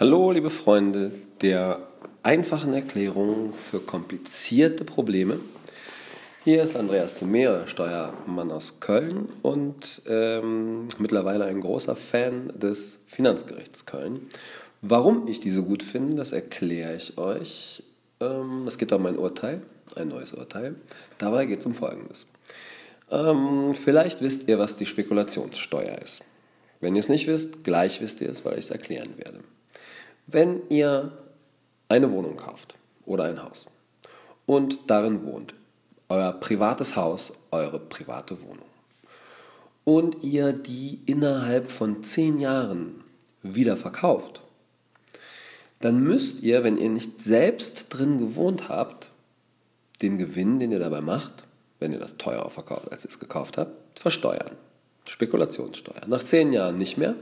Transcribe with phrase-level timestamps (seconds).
[0.00, 1.78] Hallo, liebe Freunde der
[2.24, 5.38] einfachen Erklärung für komplizierte Probleme.
[6.42, 13.04] Hier ist Andreas Thomé, euer Steuermann aus Köln und ähm, mittlerweile ein großer Fan des
[13.06, 14.22] Finanzgerichts Köln.
[14.82, 17.84] Warum ich diese gut finde, das erkläre ich euch.
[18.18, 19.62] Ähm, es geht um ein Urteil,
[19.94, 20.74] ein neues Urteil.
[21.18, 22.26] Dabei geht es um Folgendes.
[23.12, 26.24] Ähm, vielleicht wisst ihr, was die Spekulationssteuer ist.
[26.80, 29.38] Wenn ihr es nicht wisst, gleich wisst ihr es, weil ich es erklären werde.
[30.26, 31.12] Wenn ihr
[31.88, 32.74] eine Wohnung kauft
[33.04, 33.66] oder ein Haus
[34.46, 35.54] und darin wohnt,
[36.08, 38.66] euer privates Haus, eure private Wohnung,
[39.84, 43.04] und ihr die innerhalb von zehn Jahren
[43.42, 44.40] wieder verkauft,
[45.80, 49.08] dann müsst ihr, wenn ihr nicht selbst drin gewohnt habt,
[50.00, 51.44] den Gewinn, den ihr dabei macht,
[51.78, 54.56] wenn ihr das teurer verkauft, als ihr es gekauft habt, versteuern.
[55.06, 56.06] Spekulationssteuer.
[56.06, 57.14] Nach zehn Jahren nicht mehr,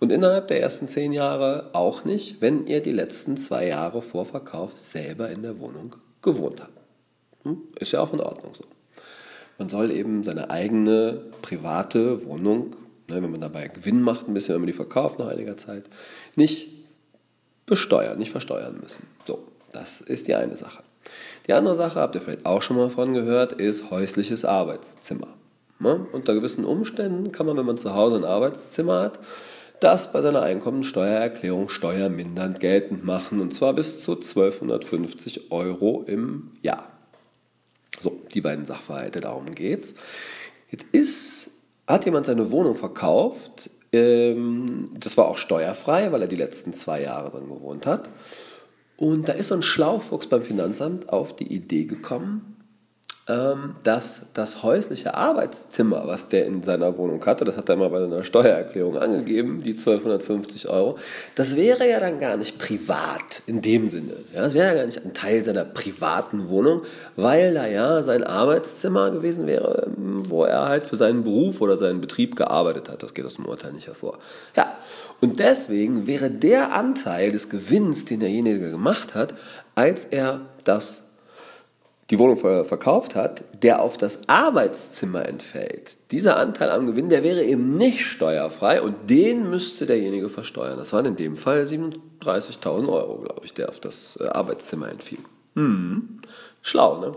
[0.00, 4.26] und innerhalb der ersten zehn Jahre auch nicht, wenn ihr die letzten zwei Jahre vor
[4.26, 6.78] Verkauf selber in der Wohnung gewohnt habt.
[7.44, 7.62] Hm?
[7.78, 8.64] Ist ja auch in Ordnung so.
[9.58, 12.76] Man soll eben seine eigene private Wohnung,
[13.08, 15.84] ne, wenn man dabei Gewinn macht, ein bisschen, wenn man die verkauft nach einiger Zeit,
[16.34, 16.68] nicht
[17.64, 19.06] besteuern, nicht versteuern müssen.
[19.26, 20.82] So, das ist die eine Sache.
[21.46, 25.28] Die andere Sache, habt ihr vielleicht auch schon mal von gehört, ist häusliches Arbeitszimmer.
[25.78, 26.06] Ne?
[26.12, 29.20] Unter gewissen Umständen kann man, wenn man zu Hause ein Arbeitszimmer hat,
[29.80, 36.90] das bei seiner Einkommensteuererklärung steuermindernd geltend machen und zwar bis zu 1250 Euro im Jahr.
[38.00, 39.94] So, die beiden Sachverhalte, darum geht's.
[40.70, 41.50] Jetzt ist,
[41.86, 47.02] hat jemand seine Wohnung verkauft, ähm, das war auch steuerfrei, weil er die letzten zwei
[47.02, 48.08] Jahre drin gewohnt hat.
[48.96, 52.55] Und da ist so ein Schlaufuchs beim Finanzamt auf die Idee gekommen,
[53.26, 57.98] dass das häusliche Arbeitszimmer, was der in seiner Wohnung hatte, das hat er mal bei
[57.98, 60.96] seiner Steuererklärung angegeben, die 1250 Euro,
[61.34, 64.12] das wäre ja dann gar nicht privat in dem Sinne.
[64.32, 66.82] Ja, das wäre ja gar nicht ein Teil seiner privaten Wohnung,
[67.16, 71.78] weil da ja sein Arbeitszimmer gewesen wäre, ähm, wo er halt für seinen Beruf oder
[71.78, 73.02] seinen Betrieb gearbeitet hat.
[73.02, 74.20] Das geht aus dem Urteil nicht hervor.
[74.54, 74.76] Ja,
[75.20, 79.34] und deswegen wäre der Anteil des Gewinns, den derjenige gemacht hat,
[79.74, 81.05] als er das
[82.10, 87.42] die Wohnung verkauft hat, der auf das Arbeitszimmer entfällt, dieser Anteil am Gewinn, der wäre
[87.42, 90.78] eben nicht steuerfrei und den müsste derjenige versteuern.
[90.78, 95.18] Das waren in dem Fall 37.000 Euro, glaube ich, der auf das äh, Arbeitszimmer entfiel.
[95.56, 96.20] Hm.
[96.62, 97.12] Schlau, ne?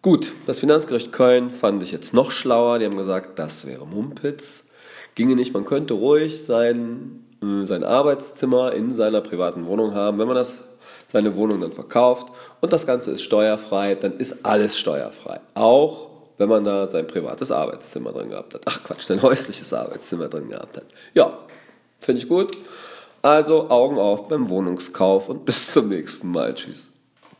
[0.00, 2.78] Gut, das Finanzgericht Köln fand ich jetzt noch schlauer.
[2.78, 4.68] Die haben gesagt, das wäre Mumpitz.
[5.16, 10.18] Ginge nicht, man könnte ruhig sein, sein Arbeitszimmer in seiner privaten Wohnung haben.
[10.18, 10.64] Wenn man das
[11.08, 12.26] seine Wohnung dann verkauft
[12.60, 15.40] und das Ganze ist steuerfrei, dann ist alles steuerfrei.
[15.54, 16.08] Auch
[16.38, 18.62] wenn man da sein privates Arbeitszimmer drin gehabt hat.
[18.66, 20.86] Ach Quatsch, sein häusliches Arbeitszimmer drin gehabt hat.
[21.14, 21.38] Ja,
[22.00, 22.56] finde ich gut.
[23.22, 26.54] Also Augen auf beim Wohnungskauf und bis zum nächsten Mal.
[26.54, 26.90] Tschüss.